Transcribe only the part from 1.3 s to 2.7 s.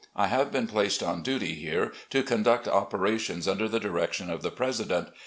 here to conduct